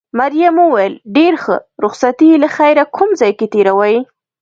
مريم 0.19 0.55
وویل: 0.63 0.93
ډېر 1.15 1.33
ښه، 1.43 1.57
رخصتي 1.83 2.29
له 2.43 2.47
خیره 2.55 2.83
کوم 2.95 3.09
ځای 3.19 3.31
کې 3.39 3.47
تېروې؟ 3.53 3.97